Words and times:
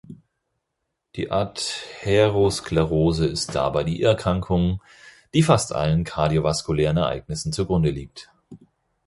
Die 1.15 1.29
Atherosklerose 1.29 3.27
ist 3.27 3.53
dabei 3.53 3.83
die 3.83 4.01
Erkrankung, 4.01 4.81
die 5.35 5.43
fast 5.43 5.75
allen 5.75 6.05
kardiovaskulären 6.05 6.97
Ereignissen 6.97 7.53
zugrunde 7.53 7.91
liegt. 7.91 8.31